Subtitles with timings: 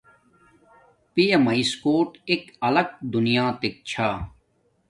[1.13, 4.09] پیا میس کوٹ ایک الاک دونیاتک چھا